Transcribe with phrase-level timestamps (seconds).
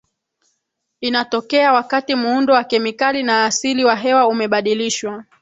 [1.01, 5.23] Inatokea wakati muundo wa kemikali na asili wa hewa umebadilishwa